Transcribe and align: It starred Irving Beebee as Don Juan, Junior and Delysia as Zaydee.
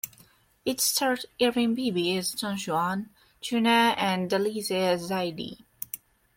It 0.65 0.81
starred 0.81 1.27
Irving 1.39 1.75
Beebee 1.75 2.17
as 2.17 2.31
Don 2.31 2.57
Juan, 2.57 3.11
Junior 3.39 3.93
and 3.99 4.31
Delysia 4.31 4.93
as 4.95 5.11
Zaydee. 5.11 5.63